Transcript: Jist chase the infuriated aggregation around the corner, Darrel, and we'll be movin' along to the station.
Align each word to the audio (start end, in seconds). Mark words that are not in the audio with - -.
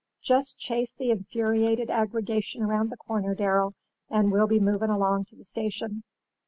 Jist 0.23 0.57
chase 0.57 0.95
the 0.95 1.11
infuriated 1.11 1.91
aggregation 1.91 2.63
around 2.63 2.89
the 2.89 2.97
corner, 2.97 3.35
Darrel, 3.35 3.75
and 4.09 4.31
we'll 4.31 4.47
be 4.47 4.59
movin' 4.59 4.89
along 4.89 5.25
to 5.25 5.35
the 5.35 5.45
station. 5.45 6.01